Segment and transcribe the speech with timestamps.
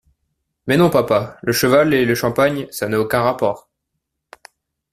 [0.65, 3.69] Mais non papa, le cheval et le champagne, ça n’a aucun rapport.